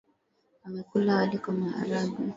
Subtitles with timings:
[0.65, 2.19] Amekula wali kwa maharagwe.